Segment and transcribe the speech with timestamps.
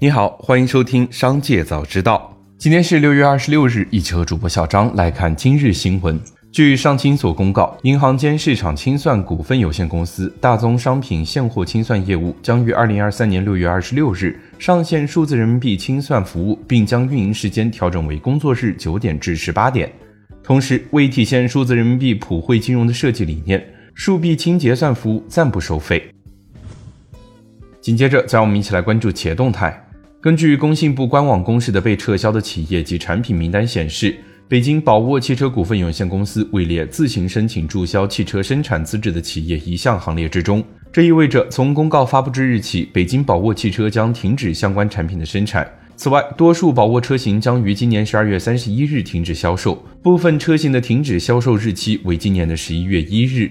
[0.00, 2.32] 你好，欢迎收听《商界早知道》。
[2.56, 6.16] 今天是六月二十六日，一起和主播小张来看今日新闻。
[6.52, 19.92] 据上清所公告，银行间市场清算股份有限公司大宗商品现货清算业务将于二零二三年六月二十六日上线数字人民币清算服务，并将运营时间调整为工作日九点至十八点。
[20.44, 23.60] 同时，为体现数字人民币普惠金融的设计理念，
[23.94, 26.08] 数币清结算服务暂不收费。
[27.80, 29.86] 紧接着，再让我们一起来关注企业动态。
[30.20, 34.16] 根据工信部官网公示的被撤销的企业及产品名单显示，
[34.48, 40.64] 北京宝沃汽车股份有限公司位列自行申请注销汽车生产资质的企业一项行列之中。
[40.92, 45.64] 这意味着，从公告发布之日起，北京宝沃汽车将停止相关产品的生产。
[45.94, 53.48] 此外，多数宝沃车型将于今年十二月三十一日停止销售，部分车型的停止销售日期为今年的十一月一日。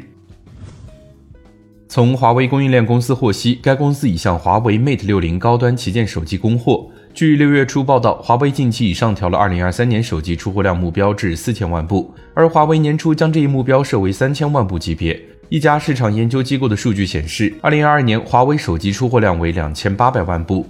[1.90, 6.86] 从华为供应链公司获悉，该公司已向华为 Mate 六零高端旗舰手机供货。
[7.14, 15.20] 据六月初报道，华为近期已上调了二零二三年手机出货量目标至四千万部，而华为年初将这一目标设为三千万部级别。
[15.48, 20.68] 一家市场研究机构的数据显示，二零二二年华为手机出货量为两千八百万部。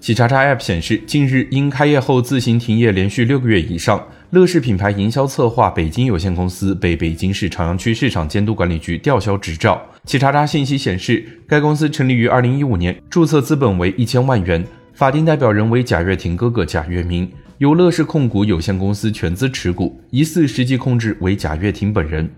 [0.00, 4.04] 企查查 App 显示，近日因开业后自行停业连续六个月以上。
[4.30, 9.80] 乐视品牌营销策划北京有限公司被北京市朝阳区市场监督管理局吊销执照。
[10.04, 14.62] 企查查信息显示，该公司成立于二零一五年，注册资本为一千万元，
[14.92, 22.28] 法定代表人为贾跃亭哥哥贾跃民，由乐视控股有限公司全资持股，疑似实际控制为贾跃亭本人。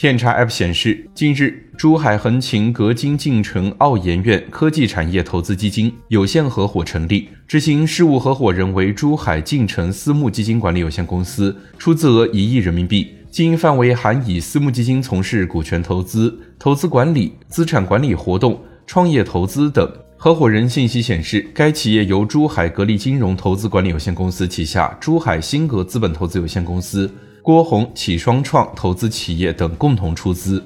[0.00, 19.86] 天查 App 显示，近日珠海横琴格金晋城奥研院科技产业投资基金有限合伙成立，执行事务合伙人为珠海晋城私募基金管理有限公司，出资额一亿人民币，经营范围含以私募基金从事股权投资、投资管理、资产管理活动、创业投资等。
[20.16, 27.10] 合伙人信息显示，该企业由珠海格力金融投资管理有限公司旗下珠海新格资本投资有限公司。
[27.42, 30.62] 郭宏、启双创投资企业等共同出资。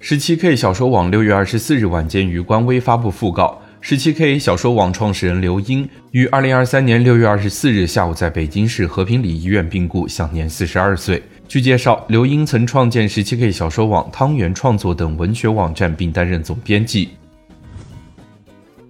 [0.00, 11.22] 十七 K 小说网六月二十四日晚间于官微发布讣告：十七 K 小说网创始人刘英于二零二三年六月二十四日下午在北京市和平里医院病故，享年四十二岁。
[11.48, 17.10] 据介绍，刘英曾创建十七 K 小说网、汤圆创作等文学网站，并担任总编辑。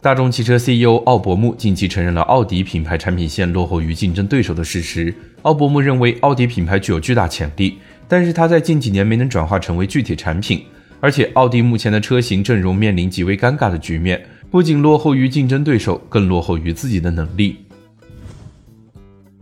[0.00, 5.12] 大众汽车 CEO 奥伯穆近期承认了奥迪品牌产品线落后于竞争对手的事实。
[5.42, 10.64] 奥伯穆认为，奥迪品牌具有巨大潜力，但是它在近几年没能转化成为具体产品。
[11.00, 17.56] 而且，奥迪目前的车型阵容面临极为尴尬的局面，不仅落后于竞争对手，更落后于自己的能力。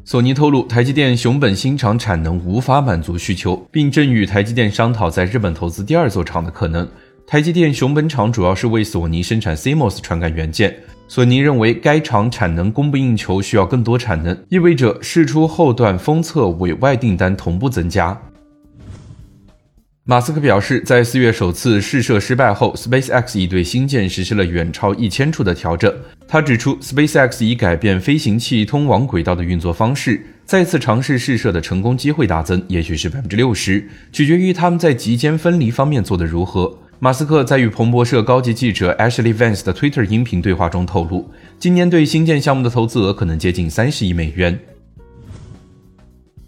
[0.06, 6.88] 索尼透露，台积电熊本新厂产能无法满足需求，并正与台积电商讨在日本投资第二座厂的可能。
[7.28, 10.76] 台积电熊本厂主要是为索尼生产 CMOS 传感元件。
[11.08, 18.16] 索尼认为该厂产能供不应求，需要更多产能，意味着试出后段封测委外订单同步增加。
[20.04, 25.92] 马斯克表示，在四月首次试射失败后，SpaceX 已对新舰实施了远超一千处的调整。
[26.28, 36.78] 他指出，SpaceX 已改变飞行器通往轨道的运作方式，再次尝试试射的成功机会大增，也许是百分之六十，取决于他们在极间分离方面做得如何。
[36.98, 44.58] 马斯克在与彭博社高级记者 Ashley Vance 的 Twitter 音频对话中透露，今年对新建项目的投资额可能接近三十亿美元。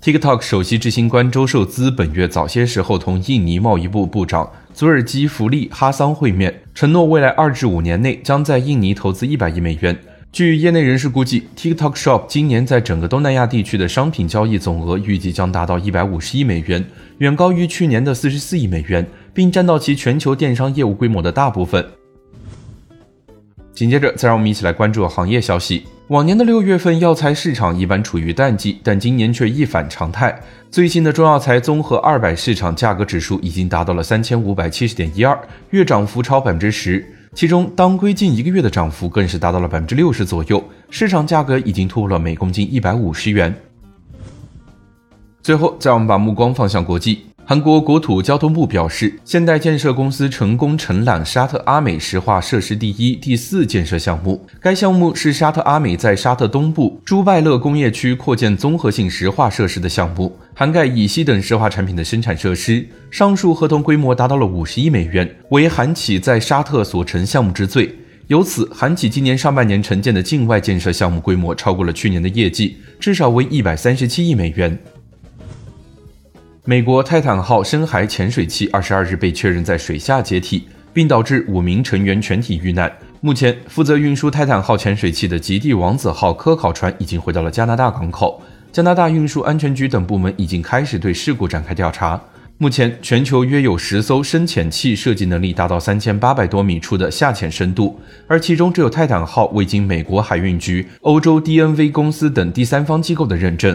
[0.03, 9.99] TikTok 首席执行官周受资本月早些时候同印尼贸易部部长祖尔基弗利哈桑会面，承诺未来二至五年内将在印尼投资一百亿美元。
[10.31, 16.85] 据业内人士估计，TikTok Shop 今年在整个东南亚地区的商品交易总额预计将达到一百五十亿美元，
[17.19, 19.07] 远高于去年的四十四亿美元。
[19.39, 21.87] 并占到其全球电商业务规模的大部分。
[23.73, 25.85] 紧接着，再让我们一起来关注行业消息。
[26.09, 30.37] 往年的六月份药材市场一般处于淡季，但今年却一反常态。
[30.73, 37.07] 最新的中药材综合二百市场价格指数已经达到了三千五百七十点一二，月涨幅超百分之十。
[37.33, 40.61] 其中，当归近一个月的涨幅更是达到了百分之六十左右，
[40.91, 43.55] 市场价格已经突破了每公斤一百五十元。
[45.41, 47.27] 最后，再让我们把目光放向国际。
[47.51, 54.47] 韩国国土交通部表示，现代建设公司成功承揽沙特阿美石化设施第一、第四建设项目。
[54.61, 62.87] 该项目是沙特阿美在沙特东部朱拜勒工业区扩建综合性石化设施的项目，涵盖乙烯等石化产品的生产设施。
[63.11, 67.91] 上述合同规模达到了五十亿美元，为韩企在沙特所成项目之最。
[68.27, 74.79] 由此，韩企今年上半年承建的境外建设项目规模超过了去年的业绩，至少为一百三十七亿美元。
[76.69, 82.93] 美国泰坦号深海潜水器二十二日被确认在水下解体，并导致五名成员全体遇难。
[83.23, 88.43] 目前，负责运输泰坦号潜水器的极地王子号科考船已经回到了加拿大港口。
[88.71, 92.21] 加拿大运输安全局等部门已经开始对事故展开调查。
[92.59, 103.75] 目前，全球约有十艘深潜器设计能力达到三千八百多米处的下潜深度，而其中只有泰坦号未经美国海运局、欧洲 DNV 公司等第三方机构的认证。